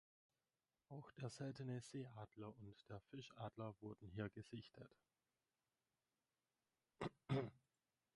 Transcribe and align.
Auch 0.89 1.11
der 1.11 1.29
seltene 1.29 1.79
Seeadler 1.79 2.55
und 2.59 2.75
der 2.89 2.99
Fischadler 3.01 3.75
wurden 3.83 4.09
hier 4.09 4.29
gesichtet. 4.31 4.89